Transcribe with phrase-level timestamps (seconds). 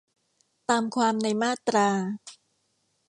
[0.69, 1.89] ตามความในมาตรา